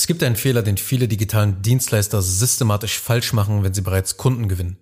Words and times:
Es 0.00 0.06
gibt 0.06 0.22
einen 0.22 0.34
Fehler, 0.34 0.62
den 0.62 0.78
viele 0.78 1.08
digitalen 1.08 1.60
Dienstleister 1.60 2.22
systematisch 2.22 2.98
falsch 2.98 3.34
machen, 3.34 3.62
wenn 3.62 3.74
sie 3.74 3.82
bereits 3.82 4.16
Kunden 4.16 4.48
gewinnen. 4.48 4.78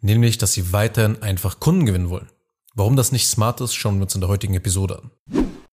Nämlich, 0.00 0.38
dass 0.38 0.54
sie 0.54 0.72
weiterhin 0.72 1.20
einfach 1.20 1.60
Kunden 1.60 1.84
gewinnen 1.84 2.08
wollen. 2.08 2.30
Warum 2.74 2.96
das 2.96 3.12
nicht 3.12 3.28
smart 3.28 3.60
ist, 3.60 3.74
schauen 3.74 3.96
wir 3.96 4.04
uns 4.04 4.14
in 4.14 4.22
der 4.22 4.30
heutigen 4.30 4.54
Episode 4.54 5.02
an. 5.02 5.10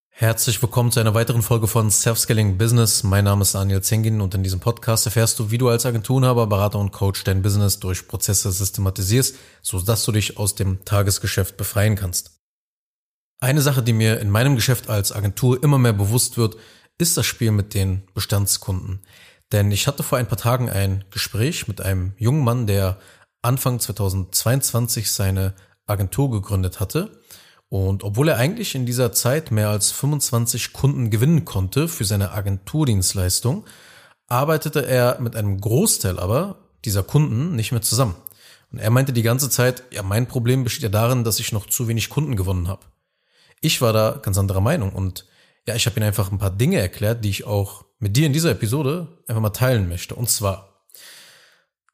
Herzlich 0.09 0.61
willkommen 0.61 0.91
zu 0.91 0.99
einer 0.99 1.13
weiteren 1.13 1.43
Folge 1.43 1.67
von 1.67 1.89
Self-Scaling 1.89 2.57
Business. 2.57 3.03
Mein 3.03 3.23
Name 3.23 3.43
ist 3.43 3.55
Daniel 3.55 3.81
Zengin 3.81 4.19
und 4.19 4.35
in 4.35 4.43
diesem 4.43 4.59
Podcast 4.59 5.05
erfährst 5.05 5.39
du, 5.39 5.49
wie 5.49 5.57
du 5.57 5.69
als 5.69 5.85
Agenturenhaber, 5.85 6.47
Berater 6.47 6.79
und 6.79 6.91
Coach 6.91 7.23
dein 7.23 7.41
Business 7.41 7.79
durch 7.79 8.05
Prozesse 8.05 8.51
systematisierst, 8.51 9.37
sodass 9.61 10.03
du 10.03 10.11
dich 10.11 10.37
aus 10.37 10.55
dem 10.55 10.83
Tagesgeschäft 10.83 11.55
befreien 11.55 11.95
kannst. 11.95 12.31
Eine 13.39 13.61
Sache, 13.61 13.81
die 13.81 13.93
mir 13.93 14.19
in 14.19 14.29
meinem 14.29 14.57
Geschäft 14.57 14.89
als 14.89 15.13
Agentur 15.13 15.63
immer 15.63 15.77
mehr 15.77 15.93
bewusst 15.93 16.37
wird, 16.37 16.57
ist 16.99 17.17
das 17.17 17.25
Spiel 17.25 17.51
mit 17.51 17.73
den 17.73 18.03
Bestandskunden. 18.13 18.99
Denn 19.51 19.71
ich 19.71 19.87
hatte 19.87 20.03
vor 20.03 20.19
ein 20.19 20.27
paar 20.27 20.37
Tagen 20.37 20.69
ein 20.69 21.05
Gespräch 21.09 21.67
mit 21.67 21.81
einem 21.81 22.13
jungen 22.17 22.43
Mann, 22.43 22.67
der 22.67 22.99
Anfang 23.41 23.79
2022 23.79 25.11
seine 25.11 25.55
Agentur 25.87 26.29
gegründet 26.29 26.79
hatte. 26.79 27.19
Und 27.69 28.03
obwohl 28.03 28.29
er 28.29 28.37
eigentlich 28.37 28.75
in 28.75 28.85
dieser 28.85 29.11
Zeit 29.11 29.49
mehr 29.49 29.69
als 29.69 29.91
25 29.91 30.73
Kunden 30.73 31.09
gewinnen 31.09 31.45
konnte 31.45 31.87
für 31.87 32.05
seine 32.05 32.31
Agenturdienstleistung, 32.31 33.65
arbeitete 34.27 34.85
er 34.85 35.19
mit 35.19 35.35
einem 35.35 35.59
Großteil 35.59 36.19
aber 36.19 36.57
dieser 36.85 37.03
Kunden 37.03 37.55
nicht 37.55 37.71
mehr 37.71 37.81
zusammen. 37.81 38.15
Und 38.71 38.79
er 38.79 38.91
meinte 38.91 39.13
die 39.13 39.23
ganze 39.23 39.49
Zeit, 39.49 39.83
ja, 39.91 40.03
mein 40.03 40.27
Problem 40.27 40.63
besteht 40.63 40.83
ja 40.83 40.89
darin, 40.89 41.23
dass 41.23 41.39
ich 41.39 41.51
noch 41.51 41.65
zu 41.65 41.87
wenig 41.87 42.09
Kunden 42.09 42.35
gewonnen 42.35 42.67
habe. 42.67 42.85
Ich 43.61 43.81
war 43.81 43.93
da 43.93 44.19
ganz 44.21 44.37
anderer 44.37 44.61
Meinung 44.61 44.93
und 44.93 45.25
ja, 45.69 45.75
ich 45.75 45.85
habe 45.85 45.97
Ihnen 45.97 46.07
einfach 46.07 46.31
ein 46.31 46.39
paar 46.39 46.49
Dinge 46.49 46.79
erklärt, 46.79 47.23
die 47.23 47.29
ich 47.29 47.45
auch 47.45 47.85
mit 47.99 48.17
dir 48.17 48.25
in 48.25 48.33
dieser 48.33 48.49
Episode 48.49 49.07
einfach 49.27 49.41
mal 49.41 49.49
teilen 49.51 49.87
möchte. 49.87 50.15
Und 50.15 50.27
zwar 50.27 50.87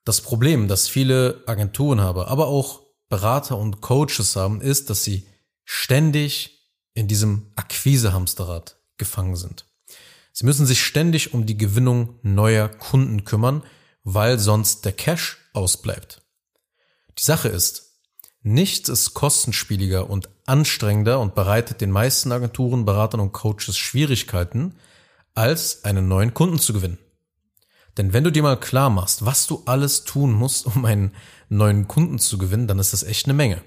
das 0.05 0.21
Problem, 0.21 0.69
das 0.69 0.87
viele 0.87 1.43
Agenturen 1.45 1.99
haben, 1.99 2.21
aber 2.21 2.47
auch 2.47 2.83
Berater 3.09 3.57
und 3.57 3.81
Coaches 3.81 4.37
haben, 4.37 4.61
ist, 4.61 4.89
dass 4.89 5.03
sie 5.03 5.27
ständig 5.65 6.71
in 6.93 7.09
diesem 7.09 7.51
Akquise-Hamsterrad 7.55 8.77
gefangen 8.97 9.35
sind. 9.35 9.65
Sie 10.31 10.45
müssen 10.45 10.65
sich 10.65 10.81
ständig 10.81 11.33
um 11.33 11.45
die 11.45 11.57
Gewinnung 11.57 12.17
neuer 12.21 12.69
Kunden 12.69 13.25
kümmern, 13.25 13.61
weil 14.05 14.39
sonst 14.39 14.85
der 14.85 14.93
Cash 14.93 15.37
ausbleibt. 15.51 16.21
Die 17.19 17.23
Sache 17.23 17.49
ist, 17.49 17.84
Nichts 18.47 18.89
ist 18.89 19.15
kostenspieliger 19.15 20.07
und 20.07 20.29
anstrengender 20.45 21.19
und 21.19 21.33
bereitet 21.33 21.81
den 21.81 21.89
meisten 21.89 22.31
Agenturen, 22.31 22.85
Beratern 22.85 23.19
und 23.19 23.31
Coaches 23.31 23.75
Schwierigkeiten, 23.75 24.75
als 25.33 25.83
einen 25.83 26.07
neuen 26.07 26.35
Kunden 26.35 26.59
zu 26.59 26.71
gewinnen. 26.71 26.99
Denn 27.97 28.13
wenn 28.13 28.23
du 28.23 28.31
dir 28.31 28.43
mal 28.43 28.59
klar 28.59 28.91
machst, 28.91 29.25
was 29.25 29.47
du 29.47 29.63
alles 29.65 30.03
tun 30.03 30.31
musst, 30.31 30.67
um 30.67 30.85
einen 30.85 31.15
neuen 31.49 31.87
Kunden 31.87 32.19
zu 32.19 32.37
gewinnen, 32.37 32.67
dann 32.67 32.77
ist 32.77 32.93
das 32.93 33.01
echt 33.01 33.25
eine 33.25 33.33
Menge. 33.33 33.63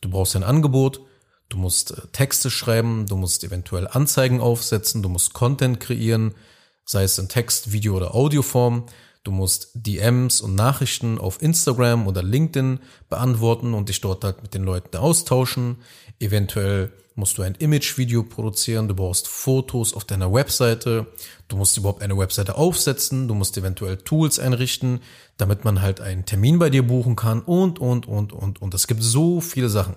Du 0.00 0.10
brauchst 0.10 0.36
ein 0.36 0.44
Angebot, 0.44 1.00
du 1.48 1.56
musst 1.56 1.90
äh, 1.90 2.06
Texte 2.12 2.52
schreiben, 2.52 3.06
du 3.08 3.16
musst 3.16 3.42
eventuell 3.42 3.88
Anzeigen 3.88 4.40
aufsetzen, 4.40 5.02
du 5.02 5.08
musst 5.08 5.34
Content 5.34 5.80
kreieren, 5.80 6.36
sei 6.84 7.02
es 7.02 7.18
in 7.18 7.28
Text, 7.28 7.72
Video 7.72 7.96
oder 7.96 8.14
Audioform, 8.14 8.86
Du 9.24 9.32
musst 9.32 9.70
DMs 9.74 10.42
und 10.42 10.54
Nachrichten 10.54 11.18
auf 11.18 11.40
Instagram 11.40 12.06
oder 12.06 12.22
LinkedIn 12.22 12.80
beantworten 13.08 13.72
und 13.72 13.88
dich 13.88 14.02
dort 14.02 14.22
halt 14.22 14.42
mit 14.42 14.52
den 14.52 14.64
Leuten 14.64 14.98
austauschen. 14.98 15.78
Eventuell 16.20 16.92
musst 17.14 17.38
du 17.38 17.42
ein 17.42 17.54
Image-Video 17.54 18.24
produzieren, 18.24 18.86
du 18.86 18.94
brauchst 18.94 19.26
Fotos 19.28 19.94
auf 19.94 20.04
deiner 20.04 20.32
Webseite, 20.32 21.06
du 21.48 21.56
musst 21.56 21.78
überhaupt 21.78 22.02
eine 22.02 22.18
Webseite 22.18 22.56
aufsetzen, 22.56 23.26
du 23.26 23.34
musst 23.34 23.56
eventuell 23.56 23.96
Tools 23.96 24.38
einrichten, 24.38 25.00
damit 25.38 25.64
man 25.64 25.80
halt 25.80 26.02
einen 26.02 26.26
Termin 26.26 26.58
bei 26.58 26.68
dir 26.68 26.86
buchen 26.86 27.16
kann 27.16 27.40
und, 27.40 27.78
und, 27.78 28.06
und, 28.06 28.34
und, 28.34 28.60
und. 28.60 28.74
Es 28.74 28.86
gibt 28.86 29.02
so 29.02 29.40
viele 29.40 29.70
Sachen. 29.70 29.96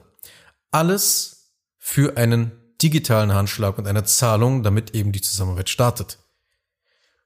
Alles 0.72 1.54
für 1.78 2.16
einen 2.16 2.52
digitalen 2.82 3.34
Handschlag 3.34 3.78
und 3.78 3.88
eine 3.88 4.06
Zahlung, 4.06 4.64
damit 4.64 4.96
eben 4.96 5.12
die 5.12 5.22
Zusammenarbeit 5.22 5.70
startet. 5.70 6.20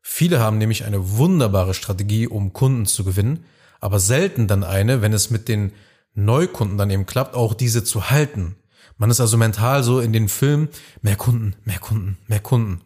Viele 0.01 0.39
haben 0.39 0.57
nämlich 0.57 0.83
eine 0.85 1.17
wunderbare 1.17 1.73
Strategie, 1.73 2.27
um 2.27 2.53
Kunden 2.53 2.85
zu 2.85 3.03
gewinnen, 3.03 3.45
aber 3.79 3.99
selten 3.99 4.47
dann 4.47 4.63
eine, 4.63 5.01
wenn 5.01 5.13
es 5.13 5.29
mit 5.29 5.47
den 5.47 5.73
Neukunden 6.13 6.77
dann 6.77 6.89
eben 6.89 7.05
klappt, 7.05 7.35
auch 7.35 7.53
diese 7.53 7.83
zu 7.83 8.09
halten. 8.09 8.55
Man 8.97 9.09
ist 9.09 9.21
also 9.21 9.37
mental 9.37 9.83
so 9.83 9.99
in 9.99 10.13
den 10.13 10.29
Film, 10.29 10.69
mehr 11.01 11.15
Kunden, 11.15 11.55
mehr 11.65 11.79
Kunden, 11.79 12.17
mehr 12.27 12.39
Kunden. 12.39 12.81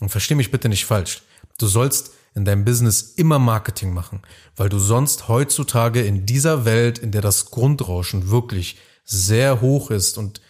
Und 0.00 0.10
versteh 0.10 0.34
mich 0.34 0.50
bitte 0.50 0.68
nicht 0.68 0.84
falsch. 0.84 1.22
Du 1.58 1.66
sollst 1.66 2.12
in 2.34 2.44
deinem 2.44 2.64
Business 2.64 3.14
immer 3.16 3.38
Marketing 3.38 3.94
machen, 3.94 4.20
weil 4.56 4.68
du 4.68 4.78
sonst 4.78 5.28
heutzutage 5.28 6.02
in 6.02 6.26
dieser 6.26 6.64
Welt, 6.66 6.98
in 6.98 7.10
der 7.10 7.22
das 7.22 7.50
Grundrauschen 7.50 8.28
wirklich 8.30 8.76
sehr 9.04 9.62
hoch 9.62 9.90
ist 9.90 10.18
und 10.18 10.42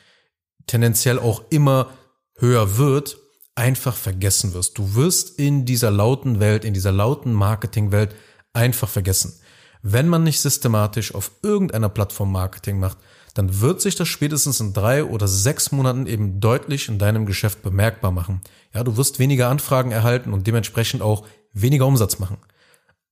tendenziell 0.67 1.19
auch 1.19 1.45
immer 1.51 1.91
höher 2.39 2.77
wird, 2.77 3.19
einfach 3.57 3.97
vergessen 3.97 4.55
wirst. 4.55 4.79
Du 4.79 4.95
wirst 4.95 5.39
in 5.39 5.65
dieser 5.65 5.91
lauten 5.91 6.39
Welt, 6.39 6.65
in 6.65 6.75
dieser 6.75 6.93
lauten 6.93 7.33
Marketingwelt 7.33 8.15
einfach 8.53 8.89
vergessen. 8.89 9.41
Wenn 9.83 10.09
man 10.09 10.23
nicht 10.23 10.41
systematisch 10.41 11.15
auf 11.15 11.31
irgendeiner 11.43 11.89
Plattform 11.89 12.33
Marketing 12.33 12.79
macht, 12.79 12.99
dann 13.35 13.61
wird 13.61 13.81
sich 13.81 13.95
das 13.95 14.09
spätestens 14.09 14.61
in 14.61 14.73
drei 14.73 15.05
oder 15.05 15.29
sechs 15.29 15.73
Monaten 15.73 16.07
eben 16.07 16.41
deutlich 16.41 16.89
in 16.89 16.99
deinem 16.99 17.27
Geschäft 17.27 17.63
bemerkbar 17.63 18.11
machen. 18.11 18.41
Ja, 18.75 18.83
du 18.83 18.97
wirst 18.97 19.19
weniger 19.19 19.49
Anfragen 19.49 19.91
erhalten 19.91 20.33
und 20.33 20.47
dementsprechend 20.47 21.03
auch 21.03 21.27
weniger 21.53 21.87
Umsatz 21.87 22.19
machen. 22.19 22.39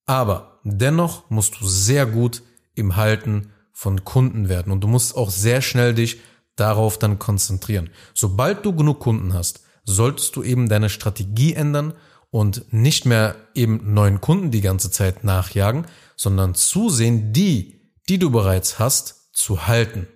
Aber 0.07 0.61
dennoch 0.65 1.29
musst 1.31 1.61
du 1.61 1.67
sehr 1.67 2.07
gut 2.07 2.43
im 2.75 2.97
Halten 2.97 3.51
von 3.73 4.05
Kunden 4.05 4.49
werden 4.49 4.73
und 4.73 4.81
du 4.83 4.89
musst 4.89 5.17
auch 5.17 5.31
sehr 5.31 5.63
schnell 5.63 5.95
dich 5.95 6.21
darauf 6.57 6.99
dann 6.99 7.19
konzentrieren. 7.19 7.91
Sobald 8.15 8.65
du 8.65 8.75
genug 8.75 9.01
Kunden 9.01 9.35
hast, 9.35 9.64
solltest 9.85 10.37
du 10.37 10.43
eben 10.43 10.69
deine 10.69 10.89
Strategie 10.89 11.55
ändern 11.55 11.95
und 12.31 12.73
nicht 12.73 13.07
mehr 13.07 13.37
eben 13.55 13.95
neuen 13.95 14.21
Kunden 14.21 14.51
die 14.51 14.61
ganze 14.61 14.91
Zeit 14.91 15.25
nachjagen, 15.25 15.87
sondern 16.17 16.55
zusehen, 16.55 17.33
die, 17.33 17.93
die 18.09 18.19
du 18.19 18.31
bereits 18.31 18.79
hast, 18.79 19.35
zu 19.35 19.67
halten. 19.67 20.09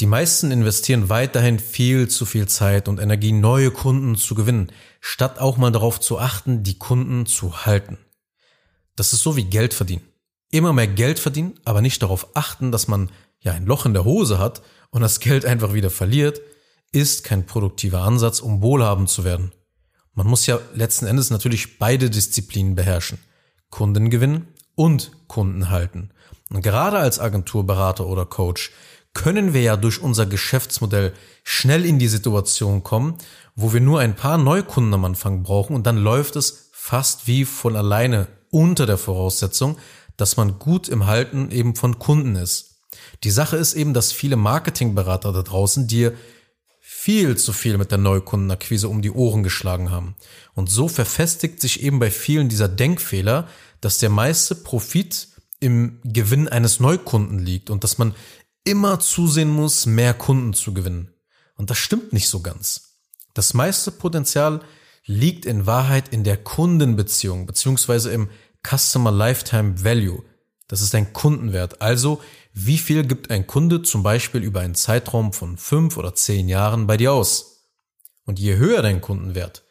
Die 0.00 0.06
meisten 0.06 0.52
investieren 0.52 1.08
weiterhin 1.08 1.58
viel 1.58 2.08
zu 2.08 2.24
viel 2.24 2.46
Zeit 2.46 2.88
und 2.88 3.00
Energie, 3.00 3.32
neue 3.32 3.72
Kunden 3.72 4.16
zu 4.16 4.34
gewinnen, 4.34 4.70
statt 5.00 5.40
auch 5.40 5.56
mal 5.56 5.72
darauf 5.72 5.98
zu 5.98 6.18
achten, 6.18 6.62
die 6.62 6.78
Kunden 6.78 7.26
zu 7.26 7.66
halten. 7.66 7.98
Das 8.94 9.12
ist 9.12 9.22
so 9.22 9.36
wie 9.36 9.44
Geld 9.44 9.74
verdienen. 9.74 10.06
Immer 10.50 10.72
mehr 10.72 10.86
Geld 10.86 11.18
verdienen, 11.18 11.58
aber 11.64 11.82
nicht 11.82 12.02
darauf 12.02 12.36
achten, 12.36 12.72
dass 12.72 12.88
man 12.88 13.10
ja 13.40 13.52
ein 13.52 13.66
Loch 13.66 13.86
in 13.86 13.92
der 13.92 14.04
Hose 14.04 14.38
hat 14.38 14.62
und 14.90 15.02
das 15.02 15.20
Geld 15.20 15.44
einfach 15.44 15.74
wieder 15.74 15.90
verliert, 15.90 16.40
ist 16.92 17.24
kein 17.24 17.46
produktiver 17.46 18.02
Ansatz, 18.02 18.40
um 18.40 18.62
wohlhabend 18.62 19.08
zu 19.08 19.24
werden. 19.24 19.52
Man 20.14 20.26
muss 20.26 20.46
ja 20.46 20.58
letzten 20.74 21.06
Endes 21.06 21.30
natürlich 21.30 21.78
beide 21.78 22.10
Disziplinen 22.10 22.74
beherrschen. 22.74 23.18
Kunden 23.70 24.10
gewinnen 24.10 24.48
und 24.74 25.12
Kunden 25.28 25.70
halten. 25.70 26.10
Und 26.50 26.62
gerade 26.62 26.98
als 26.98 27.20
Agenturberater 27.20 28.06
oder 28.06 28.24
Coach 28.24 28.72
können 29.14 29.52
wir 29.52 29.62
ja 29.62 29.76
durch 29.76 30.00
unser 30.00 30.26
Geschäftsmodell 30.26 31.12
schnell 31.44 31.84
in 31.84 31.98
die 31.98 32.08
Situation 32.08 32.82
kommen, 32.82 33.16
wo 33.56 33.72
wir 33.72 33.80
nur 33.80 34.00
ein 34.00 34.16
paar 34.16 34.38
Neukunden 34.38 34.94
am 34.94 35.04
Anfang 35.04 35.42
brauchen 35.42 35.74
und 35.74 35.86
dann 35.86 35.96
läuft 35.96 36.36
es 36.36 36.70
fast 36.72 37.26
wie 37.26 37.44
von 37.44 37.76
alleine 37.76 38.28
unter 38.50 38.86
der 38.86 38.98
Voraussetzung, 38.98 39.76
dass 40.16 40.36
man 40.36 40.58
gut 40.58 40.88
im 40.88 41.06
Halten 41.06 41.50
eben 41.50 41.74
von 41.74 41.98
Kunden 41.98 42.36
ist. 42.36 42.80
Die 43.24 43.30
Sache 43.30 43.56
ist 43.56 43.74
eben, 43.74 43.94
dass 43.94 44.12
viele 44.12 44.36
Marketingberater 44.36 45.32
da 45.32 45.42
draußen 45.42 45.86
dir 45.86 46.14
viel 47.08 47.38
zu 47.38 47.54
viel 47.54 47.78
mit 47.78 47.90
der 47.90 47.96
Neukundenakquise 47.96 48.86
um 48.86 49.00
die 49.00 49.10
Ohren 49.10 49.42
geschlagen 49.42 49.90
haben. 49.90 50.14
Und 50.52 50.68
so 50.68 50.88
verfestigt 50.88 51.58
sich 51.58 51.82
eben 51.82 52.00
bei 52.00 52.10
vielen 52.10 52.50
dieser 52.50 52.68
Denkfehler, 52.68 53.48
dass 53.80 53.96
der 53.96 54.10
meiste 54.10 54.54
Profit 54.54 55.28
im 55.58 56.00
Gewinn 56.04 56.48
eines 56.48 56.80
Neukunden 56.80 57.38
liegt 57.38 57.70
und 57.70 57.82
dass 57.82 57.96
man 57.96 58.14
immer 58.62 59.00
zusehen 59.00 59.48
muss, 59.48 59.86
mehr 59.86 60.12
Kunden 60.12 60.52
zu 60.52 60.74
gewinnen. 60.74 61.14
Und 61.56 61.70
das 61.70 61.78
stimmt 61.78 62.12
nicht 62.12 62.28
so 62.28 62.40
ganz. 62.40 62.98
Das 63.32 63.54
meiste 63.54 63.90
Potenzial 63.90 64.60
liegt 65.06 65.46
in 65.46 65.64
Wahrheit 65.64 66.10
in 66.10 66.24
der 66.24 66.36
Kundenbeziehung 66.36 67.46
beziehungsweise 67.46 68.10
im 68.10 68.28
Customer 68.62 69.12
Lifetime 69.12 69.82
Value. 69.82 70.24
Das 70.68 70.82
ist 70.82 70.94
ein 70.94 71.12
Kundenwert. 71.12 71.80
Also, 71.80 72.20
wie 72.52 72.78
viel 72.78 73.06
gibt 73.06 73.30
ein 73.30 73.46
Kunde 73.46 73.82
zum 73.82 74.02
Beispiel 74.02 74.42
über 74.42 74.60
einen 74.60 74.74
Zeitraum 74.74 75.32
von 75.32 75.56
fünf 75.56 75.96
oder 75.96 76.14
zehn 76.14 76.48
Jahren 76.48 76.86
bei 76.86 76.96
dir 76.96 77.12
aus? 77.12 77.64
Und 78.26 78.38
je 78.38 78.56
höher 78.56 78.82
dein 78.82 79.00
Kundenwert, 79.00 79.64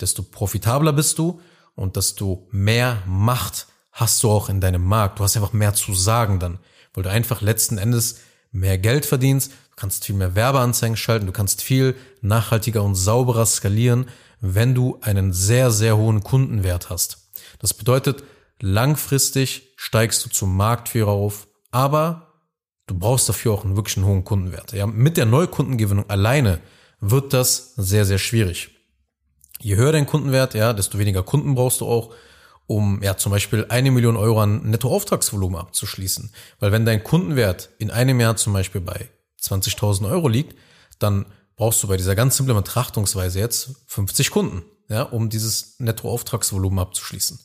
desto 0.00 0.22
profitabler 0.22 0.92
bist 0.92 1.18
du 1.18 1.40
und 1.74 1.96
desto 1.96 2.46
mehr 2.52 3.02
Macht 3.06 3.66
hast 3.90 4.22
du 4.22 4.30
auch 4.30 4.48
in 4.48 4.60
deinem 4.60 4.84
Markt. 4.84 5.18
Du 5.18 5.24
hast 5.24 5.36
einfach 5.36 5.52
mehr 5.52 5.74
zu 5.74 5.94
sagen 5.94 6.38
dann, 6.38 6.58
weil 6.92 7.02
du 7.02 7.10
einfach 7.10 7.40
letzten 7.40 7.76
Endes 7.76 8.20
mehr 8.52 8.78
Geld 8.78 9.04
verdienst, 9.04 9.50
du 9.50 9.76
kannst 9.76 10.04
viel 10.04 10.14
mehr 10.14 10.36
Werbeanzeigen 10.36 10.96
schalten, 10.96 11.26
du 11.26 11.32
kannst 11.32 11.62
viel 11.62 11.96
nachhaltiger 12.20 12.84
und 12.84 12.94
sauberer 12.94 13.46
skalieren, 13.46 14.06
wenn 14.40 14.74
du 14.74 14.98
einen 15.00 15.32
sehr, 15.32 15.72
sehr 15.72 15.96
hohen 15.96 16.22
Kundenwert 16.22 16.90
hast. 16.90 17.30
Das 17.58 17.74
bedeutet, 17.74 18.22
langfristig 18.60 19.74
steigst 19.76 20.24
du 20.24 20.30
zum 20.30 20.56
Marktführer 20.56 21.10
auf, 21.10 21.48
aber 21.70 22.34
du 22.86 22.98
brauchst 22.98 23.28
dafür 23.28 23.52
auch 23.52 23.64
einen 23.64 23.76
wirklich 23.76 23.96
hohen 24.04 24.24
Kundenwert. 24.24 24.72
Ja, 24.72 24.86
mit 24.86 25.16
der 25.16 25.26
Neukundengewinnung 25.26 26.08
alleine 26.08 26.60
wird 27.00 27.32
das 27.32 27.74
sehr, 27.76 28.04
sehr 28.04 28.18
schwierig. 28.18 28.70
Je 29.60 29.76
höher 29.76 29.92
dein 29.92 30.06
Kundenwert, 30.06 30.54
ja, 30.54 30.72
desto 30.72 30.98
weniger 30.98 31.22
Kunden 31.22 31.54
brauchst 31.54 31.80
du 31.80 31.86
auch, 31.86 32.14
um 32.66 33.02
ja 33.02 33.16
zum 33.16 33.32
Beispiel 33.32 33.66
eine 33.68 33.90
Million 33.90 34.16
Euro 34.16 34.40
an 34.40 34.62
Nettoauftragsvolumen 34.70 35.58
abzuschließen. 35.58 36.32
Weil 36.60 36.72
wenn 36.72 36.84
dein 36.84 37.04
Kundenwert 37.04 37.70
in 37.78 37.90
einem 37.90 38.20
Jahr 38.20 38.36
zum 38.36 38.52
Beispiel 38.52 38.80
bei 38.80 39.10
20.000 39.42 40.10
Euro 40.10 40.28
liegt, 40.28 40.56
dann 40.98 41.26
brauchst 41.56 41.82
du 41.82 41.88
bei 41.88 41.96
dieser 41.96 42.14
ganz 42.14 42.36
simplen 42.36 42.56
Betrachtungsweise 42.56 43.38
jetzt 43.38 43.84
50 43.86 44.30
Kunden, 44.30 44.62
ja, 44.88 45.02
um 45.02 45.28
dieses 45.28 45.78
Nettoauftragsvolumen 45.78 46.78
abzuschließen. 46.78 47.38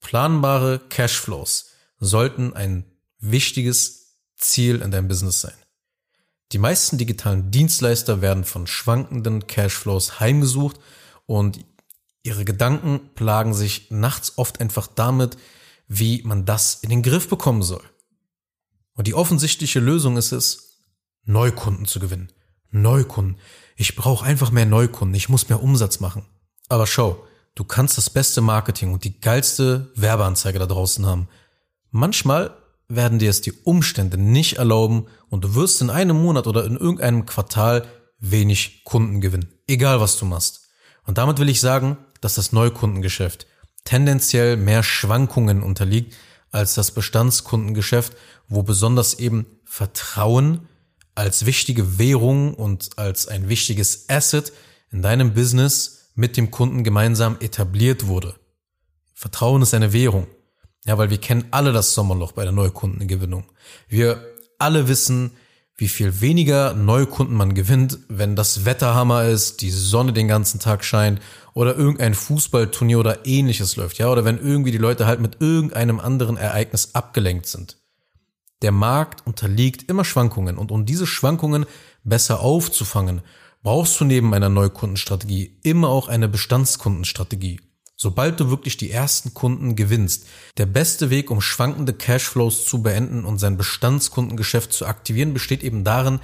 Planbare 0.00 0.80
Cashflows 0.88 1.70
sollten 1.98 2.54
ein 2.54 2.84
wichtiges 3.18 4.16
Ziel 4.36 4.80
in 4.82 4.90
deinem 4.90 5.08
Business 5.08 5.40
sein. 5.40 5.54
Die 6.52 6.58
meisten 6.58 6.96
digitalen 6.96 7.50
Dienstleister 7.50 8.22
werden 8.22 8.44
von 8.44 8.66
schwankenden 8.66 9.46
Cashflows 9.46 10.20
heimgesucht 10.20 10.78
und 11.26 11.64
ihre 12.22 12.44
Gedanken 12.44 13.10
plagen 13.14 13.52
sich 13.52 13.90
nachts 13.90 14.38
oft 14.38 14.60
einfach 14.60 14.86
damit, 14.86 15.36
wie 15.88 16.22
man 16.22 16.44
das 16.44 16.76
in 16.76 16.90
den 16.90 17.02
Griff 17.02 17.28
bekommen 17.28 17.62
soll. 17.62 17.82
Und 18.94 19.06
die 19.06 19.14
offensichtliche 19.14 19.80
Lösung 19.80 20.16
ist 20.16 20.32
es, 20.32 20.80
Neukunden 21.24 21.86
zu 21.86 22.00
gewinnen. 22.00 22.32
Neukunden. 22.70 23.38
Ich 23.76 23.96
brauche 23.96 24.24
einfach 24.24 24.50
mehr 24.50 24.66
Neukunden. 24.66 25.14
Ich 25.14 25.28
muss 25.28 25.48
mehr 25.48 25.62
Umsatz 25.62 26.00
machen. 26.00 26.24
Aber 26.68 26.86
schau, 26.86 27.26
du 27.58 27.64
kannst 27.64 27.98
das 27.98 28.08
beste 28.08 28.40
Marketing 28.40 28.92
und 28.92 29.02
die 29.02 29.20
geilste 29.20 29.90
Werbeanzeige 29.96 30.60
da 30.60 30.66
draußen 30.66 31.04
haben. 31.04 31.28
Manchmal 31.90 32.56
werden 32.86 33.18
dir 33.18 33.30
es 33.30 33.40
die 33.40 33.52
Umstände 33.52 34.16
nicht 34.16 34.58
erlauben 34.58 35.06
und 35.28 35.42
du 35.42 35.54
wirst 35.56 35.82
in 35.82 35.90
einem 35.90 36.22
Monat 36.22 36.46
oder 36.46 36.64
in 36.64 36.76
irgendeinem 36.76 37.26
Quartal 37.26 37.84
wenig 38.20 38.84
Kunden 38.84 39.20
gewinnen. 39.20 39.52
Egal 39.66 40.00
was 40.00 40.16
du 40.16 40.24
machst. 40.24 40.68
Und 41.04 41.18
damit 41.18 41.40
will 41.40 41.48
ich 41.48 41.60
sagen, 41.60 41.98
dass 42.20 42.36
das 42.36 42.52
Neukundengeschäft 42.52 43.46
tendenziell 43.84 44.56
mehr 44.56 44.84
Schwankungen 44.84 45.62
unterliegt 45.62 46.14
als 46.52 46.74
das 46.74 46.92
Bestandskundengeschäft, 46.92 48.16
wo 48.48 48.62
besonders 48.62 49.14
eben 49.14 49.46
Vertrauen 49.64 50.68
als 51.16 51.44
wichtige 51.44 51.98
Währung 51.98 52.54
und 52.54 52.90
als 52.98 53.26
ein 53.26 53.48
wichtiges 53.48 54.08
Asset 54.08 54.52
in 54.92 55.02
deinem 55.02 55.34
Business 55.34 55.97
mit 56.18 56.36
dem 56.36 56.50
Kunden 56.50 56.82
gemeinsam 56.82 57.36
etabliert 57.38 58.08
wurde. 58.08 58.34
Vertrauen 59.14 59.62
ist 59.62 59.72
eine 59.72 59.92
Währung. 59.92 60.26
Ja, 60.84 60.98
weil 60.98 61.10
wir 61.10 61.18
kennen 61.18 61.44
alle 61.52 61.72
das 61.72 61.94
Sommerloch 61.94 62.32
bei 62.32 62.42
der 62.42 62.52
Neukundengewinnung. 62.52 63.44
Wir 63.88 64.20
alle 64.58 64.88
wissen, 64.88 65.30
wie 65.76 65.86
viel 65.86 66.20
weniger 66.20 66.74
Neukunden 66.74 67.36
man 67.36 67.54
gewinnt, 67.54 68.00
wenn 68.08 68.34
das 68.34 68.64
Wetterhammer 68.64 69.26
ist, 69.26 69.62
die 69.62 69.70
Sonne 69.70 70.12
den 70.12 70.26
ganzen 70.26 70.58
Tag 70.58 70.84
scheint 70.84 71.20
oder 71.54 71.76
irgendein 71.76 72.14
Fußballturnier 72.14 72.98
oder 72.98 73.24
ähnliches 73.24 73.76
läuft, 73.76 73.98
ja, 73.98 74.10
oder 74.10 74.24
wenn 74.24 74.38
irgendwie 74.38 74.72
die 74.72 74.78
Leute 74.78 75.06
halt 75.06 75.20
mit 75.20 75.40
irgendeinem 75.40 76.00
anderen 76.00 76.36
Ereignis 76.36 76.96
abgelenkt 76.96 77.46
sind. 77.46 77.76
Der 78.62 78.72
Markt 78.72 79.24
unterliegt 79.24 79.88
immer 79.88 80.04
Schwankungen 80.04 80.58
und 80.58 80.72
um 80.72 80.84
diese 80.84 81.06
Schwankungen 81.06 81.64
besser 82.02 82.40
aufzufangen, 82.40 83.22
brauchst 83.68 84.00
du 84.00 84.06
neben 84.06 84.32
einer 84.32 84.48
Neukundenstrategie 84.48 85.58
immer 85.62 85.90
auch 85.90 86.08
eine 86.08 86.26
Bestandskundenstrategie. 86.26 87.60
Sobald 87.96 88.40
du 88.40 88.48
wirklich 88.48 88.78
die 88.78 88.90
ersten 88.90 89.34
Kunden 89.34 89.76
gewinnst, 89.76 90.26
der 90.56 90.64
beste 90.64 91.10
Weg, 91.10 91.30
um 91.30 91.42
schwankende 91.42 91.92
Cashflows 91.92 92.64
zu 92.64 92.82
beenden 92.82 93.26
und 93.26 93.36
sein 93.36 93.58
Bestandskundengeschäft 93.58 94.72
zu 94.72 94.86
aktivieren, 94.86 95.34
besteht 95.34 95.62
eben 95.62 95.84
darin, 95.84 96.18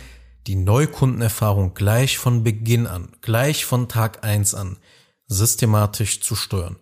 die 0.46 0.56
Neukundenerfahrung 0.56 1.74
gleich 1.74 2.16
von 2.16 2.44
Beginn 2.44 2.86
an, 2.86 3.10
gleich 3.20 3.66
von 3.66 3.90
Tag 3.90 4.24
eins 4.24 4.54
an, 4.54 4.78
systematisch 5.26 6.22
zu 6.22 6.36
steuern, 6.36 6.76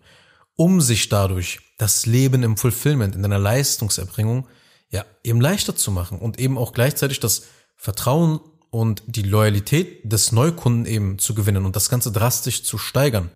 um 0.55 0.79
sich 0.79 1.09
dadurch 1.09 1.59
das 1.77 2.05
Leben 2.05 2.41
im 2.41 2.55
Fulfillment, 2.55 3.15
in 3.15 3.21
deiner 3.21 3.37
Leistungserbringung, 3.37 4.47
ja, 4.91 5.03
eben 5.25 5.41
leichter 5.41 5.75
zu 5.75 5.91
machen 5.91 6.19
und 6.19 6.39
eben 6.39 6.57
auch 6.57 6.71
gleichzeitig 6.71 7.19
das 7.19 7.47
Vertrauen 7.75 8.39
und 8.73 9.03
die 9.05 9.21
Loyalität 9.21 10.11
des 10.11 10.31
Neukunden 10.31 10.87
eben 10.87 11.19
zu 11.19 11.35
gewinnen 11.35 11.63
und 11.67 11.75
das 11.75 11.89
Ganze 11.89 12.11
drastisch 12.11 12.63
zu 12.63 12.79
steigern. 12.79 13.29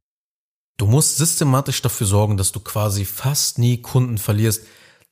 Du 0.77 0.87
musst 0.87 1.17
systematisch 1.17 1.83
dafür 1.83 2.07
sorgen, 2.07 2.37
dass 2.37 2.51
du 2.51 2.59
quasi 2.59 3.05
fast 3.05 3.59
nie 3.59 3.79
Kunden 3.79 4.17
verlierst, 4.17 4.65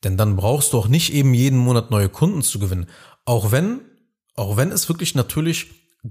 denn 0.03 0.17
dann 0.17 0.35
brauchst 0.35 0.73
du 0.73 0.79
auch 0.79 0.87
nicht 0.87 1.13
eben 1.13 1.35
jeden 1.35 1.59
Monat 1.59 1.91
neue 1.91 2.09
Kunden 2.09 2.41
zu 2.41 2.57
gewinnen. 2.57 2.87
Auch 3.23 3.51
wenn, 3.51 3.81
auch 4.33 4.57
wenn 4.57 4.71
es 4.71 4.89
wirklich 4.89 5.13
natürlich 5.13 5.67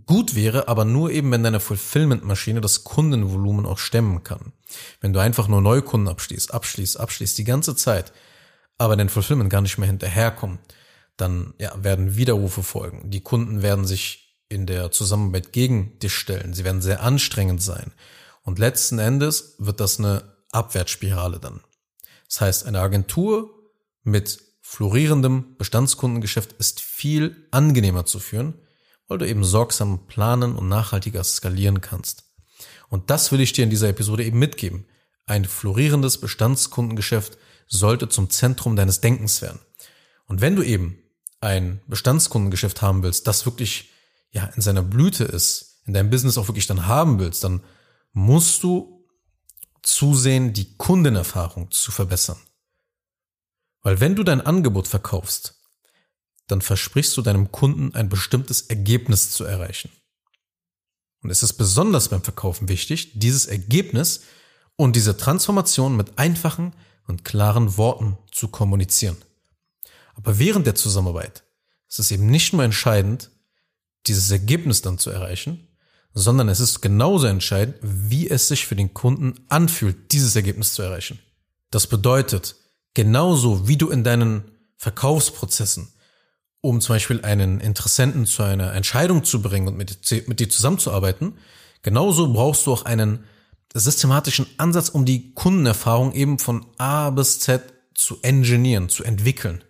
gut 0.06 0.37
wäre, 0.37 0.69
aber 0.69 0.84
nur 0.84 1.11
eben, 1.11 1.32
wenn 1.32 1.43
deine 1.43 1.58
Fulfillment-Maschine 1.58 2.61
das 2.61 2.84
Kundenvolumen 2.84 3.66
auch 3.66 3.78
stemmen 3.78 4.22
kann. 4.22 4.52
Wenn 5.00 5.12
du 5.12 5.19
einfach 5.19 5.49
nur 5.49 5.61
neue 5.61 5.82
Kunden 5.82 6.06
abschließt, 6.06 6.55
abschließt, 6.55 7.00
abschließt, 7.00 7.37
die 7.37 7.44
ganze 7.44 7.75
Zeit, 7.75 8.12
aber 8.78 8.94
dein 8.94 9.08
Fulfillment 9.08 9.50
gar 9.50 9.61
nicht 9.61 9.78
mehr 9.78 9.88
hinterherkommt, 9.88 10.61
dann 11.16 11.55
ja, 11.58 11.72
werden 11.82 12.16
Widerrufe 12.16 12.62
folgen. 12.62 13.11
Die 13.11 13.20
Kunden 13.20 13.62
werden 13.62 13.84
sich 13.84 14.25
in 14.49 14.66
der 14.66 14.90
Zusammenarbeit 14.90 15.52
gegen 15.52 15.99
dich 15.99 16.14
stellen. 16.14 16.55
Sie 16.55 16.64
werden 16.64 16.82
sehr 16.82 17.02
anstrengend 17.02 17.62
sein. 17.62 17.93
Und 18.43 18.58
letzten 18.58 18.99
Endes 18.99 19.55
wird 19.58 19.81
das 19.81 19.99
eine 19.99 20.34
Abwärtsspirale 20.50 21.40
dann. 21.40 21.61
Das 22.28 22.40
heißt, 22.40 22.66
eine 22.66 22.81
Agentur 22.81 23.50
mit 24.02 24.40
florierendem 24.61 25.56
Bestandskundengeschäft 25.56 26.52
ist 26.55 26.81
viel 26.81 27.46
angenehmer 27.50 28.06
zu 28.06 28.19
führen, 28.19 28.55
weil 29.08 29.19
du 29.19 29.28
eben 29.28 29.44
sorgsam 29.44 30.06
planen 30.06 30.56
und 30.56 30.69
nachhaltiger 30.69 31.22
skalieren 31.22 31.81
kannst. 31.81 32.25
Und 32.88 33.11
das 33.11 33.32
will 33.32 33.40
ich 33.40 33.52
dir 33.52 33.64
in 33.64 33.70
dieser 33.70 33.88
Episode 33.88 34.25
eben 34.25 34.38
mitgeben. 34.38 34.87
Ein 35.26 35.44
florierendes 35.44 36.19
Bestandskundengeschäft 36.19 37.38
sollte 37.66 38.08
zum 38.08 38.31
Zentrum 38.31 38.76
deines 38.76 39.00
Denkens 39.00 39.43
werden. 39.43 39.61
Und 40.26 40.40
wenn 40.40 40.56
du 40.56 40.62
eben 40.62 40.99
ein 41.44 41.81
Bestandskundengeschäft 41.87 42.82
haben 42.82 43.02
willst, 43.02 43.26
das 43.26 43.46
wirklich 43.46 43.91
ja 44.31 44.46
in 44.56 44.62
seiner 44.62 44.82
Blüte 44.82 45.25
ist, 45.25 45.82
in 45.87 45.94
deinem 45.94 46.11
Business 46.11 46.38
auch 46.38 46.49
wirklich 46.49 46.67
dann 46.67 46.87
haben 46.87 47.19
willst, 47.19 47.44
dann 47.44 47.62
musst 48.12 48.62
du 48.62 49.06
zusehen, 49.82 50.52
die 50.52 50.76
Kundenerfahrung 50.76 51.70
zu 51.70 51.93
verbessern. 51.93 52.38
Weil 53.83 54.00
wenn 54.00 54.16
du 54.16 54.25
dein 54.25 54.40
Angebot 54.40 54.88
verkaufst, 54.88 55.61
dann 56.47 56.62
versprichst 56.62 57.16
du 57.16 57.23
deinem 57.23 57.52
Kunden 57.52 57.95
ein 57.95 58.09
bestimmtes 58.09 58.62
Ergebnis 58.62 59.30
zu 59.30 59.45
erreichen. 59.45 59.90
Und 61.23 61.30
es 61.30 61.42
ist 61.42 61.54
besonders 61.54 62.09
beim 62.09 62.23
Verkaufen 62.23 62.68
wichtig, 62.68 63.18
dieses 63.18 63.47
Ergebnis 63.47 64.23
und 64.76 64.97
diese 64.97 65.16
Transformation 65.16 65.97
mit 65.97 66.18
einfachen 66.18 66.75
und 67.07 67.25
klaren 67.25 67.76
Worten 67.76 68.18
zu 68.30 68.49
kommunizieren. 68.49 69.16
Aber 70.14 70.38
während 70.38 70.66
der 70.66 70.75
Zusammenarbeit 70.75 71.43
ist 71.94 72.06
es 72.06 72.10
eben 72.10 72.26
nicht 72.26 72.52
nur 72.52 72.64
entscheidend, 72.64 73.30
dieses 74.08 74.28
Ergebnis 74.32 74.82
dann 74.82 74.98
zu 74.98 75.10
erreichen, 75.10 75.68
sondern 76.12 76.48
es 76.48 76.58
ist 76.58 76.80
genauso 76.80 77.28
entscheidend, 77.28 77.76
wie 77.82 78.28
es 78.28 78.48
sich 78.48 78.66
für 78.66 78.74
den 78.74 78.94
Kunden 78.94 79.34
anfühlt, 79.48 80.10
dieses 80.10 80.34
Ergebnis 80.34 80.74
zu 80.74 80.82
erreichen. 80.82 81.20
Das 81.70 81.86
bedeutet, 81.86 82.56
genauso 82.94 83.68
wie 83.68 83.76
du 83.76 83.90
in 83.90 84.02
deinen 84.02 84.42
Verkaufsprozessen, 84.76 85.92
um 86.60 86.80
zum 86.80 86.96
Beispiel 86.96 87.24
einen 87.24 87.60
Interessenten 87.60 88.26
zu 88.26 88.42
einer 88.42 88.72
Entscheidung 88.72 89.22
zu 89.22 89.40
bringen 89.40 89.68
und 89.68 89.76
mit, 89.76 90.26
mit 90.26 90.40
dir 90.40 90.48
zusammenzuarbeiten, 90.48 91.38
genauso 91.82 92.32
brauchst 92.32 92.66
du 92.66 92.72
auch 92.72 92.86
einen 92.86 93.22
systematischen 93.72 94.46
Ansatz, 94.56 94.88
um 94.88 95.04
die 95.04 95.32
Kundenerfahrung 95.34 96.12
eben 96.12 96.40
von 96.40 96.66
A 96.76 97.10
bis 97.10 97.38
Z 97.38 97.62
zu 97.94 98.18
engineieren, 98.22 98.88
zu 98.88 99.04
entwickeln. 99.04 99.62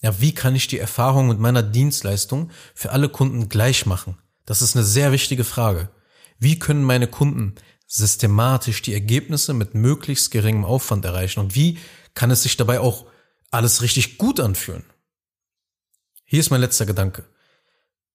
Ja, 0.00 0.20
wie 0.20 0.32
kann 0.32 0.54
ich 0.54 0.68
die 0.68 0.78
Erfahrung 0.78 1.28
mit 1.28 1.38
meiner 1.38 1.62
Dienstleistung 1.62 2.50
für 2.74 2.92
alle 2.92 3.08
Kunden 3.08 3.48
gleich 3.48 3.84
machen? 3.84 4.16
Das 4.46 4.62
ist 4.62 4.76
eine 4.76 4.84
sehr 4.84 5.12
wichtige 5.12 5.44
Frage. 5.44 5.90
Wie 6.38 6.58
können 6.58 6.84
meine 6.84 7.08
Kunden 7.08 7.56
systematisch 7.86 8.82
die 8.82 8.94
Ergebnisse 8.94 9.54
mit 9.54 9.74
möglichst 9.74 10.30
geringem 10.30 10.64
Aufwand 10.64 11.04
erreichen 11.04 11.40
und 11.40 11.54
wie 11.54 11.78
kann 12.14 12.30
es 12.30 12.42
sich 12.42 12.56
dabei 12.56 12.80
auch 12.80 13.06
alles 13.50 13.82
richtig 13.82 14.18
gut 14.18 14.38
anfühlen? 14.38 14.84
Hier 16.24 16.40
ist 16.40 16.50
mein 16.50 16.60
letzter 16.60 16.86
Gedanke. 16.86 17.24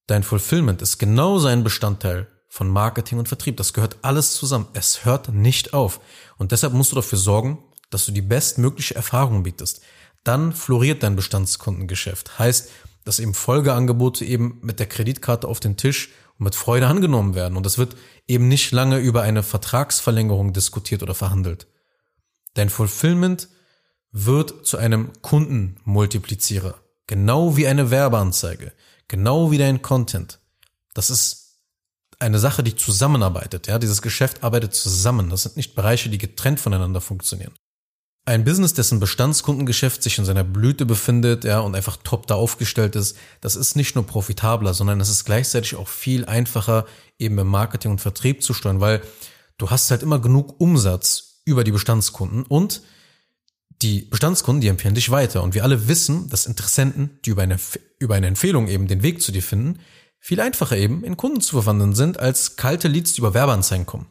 Dein 0.07 0.23
Fulfillment 0.23 0.81
ist 0.81 0.99
genauso 0.99 1.47
ein 1.47 1.63
Bestandteil 1.63 2.27
von 2.47 2.69
Marketing 2.69 3.17
und 3.17 3.27
Vertrieb. 3.27 3.57
Das 3.57 3.73
gehört 3.73 3.97
alles 4.03 4.35
zusammen. 4.35 4.67
Es 4.73 5.05
hört 5.05 5.29
nicht 5.29 5.73
auf. 5.73 5.99
Und 6.37 6.51
deshalb 6.51 6.73
musst 6.73 6.91
du 6.91 6.95
dafür 6.95 7.17
sorgen, 7.17 7.63
dass 7.89 8.05
du 8.05 8.11
die 8.11 8.21
bestmögliche 8.21 8.95
Erfahrung 8.95 9.41
bietest. 9.41 9.81
Dann 10.23 10.53
floriert 10.53 11.03
dein 11.03 11.15
Bestandskundengeschäft. 11.15 12.39
Heißt, 12.39 12.69
dass 13.03 13.19
eben 13.19 13.33
Folgeangebote 13.33 14.23
eben 14.25 14.59
mit 14.61 14.79
der 14.79 14.87
Kreditkarte 14.87 15.47
auf 15.47 15.59
den 15.59 15.77
Tisch 15.77 16.09
und 16.37 16.45
mit 16.45 16.55
Freude 16.55 16.87
angenommen 16.87 17.35
werden. 17.35 17.57
Und 17.57 17.65
es 17.65 17.77
wird 17.77 17.95
eben 18.27 18.47
nicht 18.47 18.71
lange 18.71 18.99
über 18.99 19.21
eine 19.21 19.43
Vertragsverlängerung 19.43 20.53
diskutiert 20.53 21.03
oder 21.03 21.13
verhandelt. 21.13 21.67
Dein 22.53 22.69
Fulfillment 22.69 23.49
wird 24.11 24.65
zu 24.65 24.77
einem 24.77 25.11
Kundenmultiplizierer. 25.21 26.75
Genau 27.07 27.57
wie 27.57 27.67
eine 27.67 27.91
Werbeanzeige. 27.91 28.71
Genau 29.07 29.51
wie 29.51 29.57
dein 29.57 29.81
Content. 29.81 30.39
Das 30.93 31.09
ist 31.09 31.59
eine 32.19 32.39
Sache, 32.39 32.63
die 32.63 32.75
zusammenarbeitet. 32.75 33.67
Ja, 33.67 33.79
dieses 33.79 34.01
Geschäft 34.01 34.43
arbeitet 34.43 34.73
zusammen. 34.73 35.29
Das 35.29 35.43
sind 35.43 35.57
nicht 35.57 35.75
Bereiche, 35.75 36.09
die 36.09 36.17
getrennt 36.17 36.59
voneinander 36.59 37.01
funktionieren. 37.01 37.53
Ein 38.25 38.45
Business, 38.45 38.73
dessen 38.73 39.01
Bestandskundengeschäft 39.01 40.01
sich 40.01 40.17
in 40.17 40.23
seiner 40.23 40.45
Blüte 40.45 40.85
befindet, 40.85 41.43
ja, 41.43 41.59
und 41.59 41.75
einfach 41.75 41.97
top 41.97 42.25
da 42.27 42.35
aufgestellt 42.35 42.95
ist, 42.95 43.17
das 43.41 43.57
ist 43.57 43.75
nicht 43.75 43.95
nur 43.95 44.07
profitabler, 44.07 44.73
sondern 44.73 45.01
es 45.01 45.09
ist 45.09 45.25
gleichzeitig 45.25 45.75
auch 45.75 45.89
viel 45.89 46.23
einfacher, 46.23 46.85
eben 47.19 47.37
im 47.37 47.47
Marketing 47.47 47.91
und 47.91 48.01
Vertrieb 48.01 48.41
zu 48.41 48.53
steuern, 48.53 48.79
weil 48.79 49.01
du 49.57 49.69
hast 49.69 49.91
halt 49.91 50.03
immer 50.03 50.19
genug 50.19 50.61
Umsatz 50.61 51.41
über 51.43 51.65
die 51.65 51.73
Bestandskunden 51.73 52.43
und 52.43 52.81
die 53.81 54.03
Bestandskunden, 54.03 54.61
die 54.61 54.69
empfehlen 54.69 54.95
dich 54.95 55.11
weiter. 55.11 55.43
Und 55.43 55.53
wir 55.53 55.63
alle 55.63 55.89
wissen, 55.89 56.29
dass 56.29 56.45
Interessenten, 56.45 57.19
die 57.25 57.31
über 57.31 57.41
eine, 57.41 57.57
über 57.99 58.15
eine 58.15 58.27
Empfehlung 58.27 58.69
eben 58.69 58.87
den 58.87 59.03
Weg 59.03 59.21
zu 59.21 59.33
dir 59.33 59.43
finden, 59.43 59.79
viel 60.19 60.39
einfacher 60.39 60.77
eben 60.77 61.03
in 61.03 61.17
Kunden 61.17 61.41
zu 61.41 61.57
verwandeln 61.57 61.93
sind, 61.93 62.17
als 62.17 62.55
kalte 62.55 62.87
Leads, 62.87 63.11
die 63.11 63.19
über 63.19 63.33
Werbeanzeigen 63.33 63.85
kommen. 63.85 64.07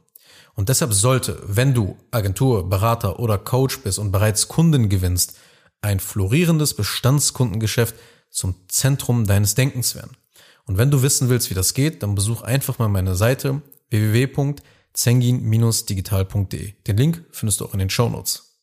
Und 0.54 0.68
deshalb 0.68 0.92
sollte, 0.92 1.42
wenn 1.47 1.75
du 1.75 1.97
Agentur, 2.11 2.68
Berater 2.68 3.18
oder 3.18 3.38
Coach 3.38 3.80
bist 3.80 3.99
und 3.99 4.12
bereits 4.12 4.49
Kunden 4.49 4.88
gewinnst, 4.88 5.37
ein 5.80 6.00
florierendes 6.00 6.75
Bestandskundengeschäft 6.75 7.94
zum 8.30 8.54
Zentrum 8.68 9.26
deines 9.26 9.54
Denkens 9.54 9.94
werden. 9.94 10.16
Und 10.64 10.78
wenn 10.78 10.90
du 10.90 11.02
wissen 11.02 11.28
willst, 11.28 11.50
wie 11.50 11.54
das 11.54 11.75
geht, 11.75 12.02
dann 12.02 12.14
besuch 12.14 12.40
einfach 12.42 12.78
mal 12.78 12.88
meine 12.88 13.14
Seite 13.16 13.61
www.zengin-digital.de. 13.90 16.75
Den 16.87 16.97
Link 16.97 17.25
findest 17.30 17.61
du 17.61 17.66
auch 17.66 17.73
in 17.73 17.80
den 17.80 17.90
Show 17.90 18.09
Notes. 18.09 18.61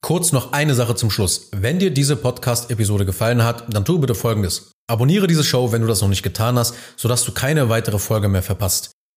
Kurz 0.00 0.32
noch 0.32 0.52
eine 0.52 0.74
Sache 0.74 0.96
zum 0.96 1.10
Schluss. 1.10 1.48
Wenn 1.52 1.78
dir 1.78 1.90
diese 1.90 2.16
Podcast-Episode 2.16 3.04
gefallen 3.06 3.42
hat, 3.42 3.64
dann 3.72 3.84
tu 3.84 3.98
bitte 3.98 4.14
Folgendes. 4.14 4.72
Abonniere 4.86 5.26
diese 5.26 5.44
Show, 5.44 5.72
wenn 5.72 5.80
du 5.80 5.88
das 5.88 6.02
noch 6.02 6.08
nicht 6.08 6.22
getan 6.22 6.58
hast, 6.58 6.74
sodass 6.96 7.24
du 7.24 7.32
keine 7.32 7.70
weitere 7.70 7.98
Folge 7.98 8.28
mehr 8.28 8.42
verpasst. 8.42 8.93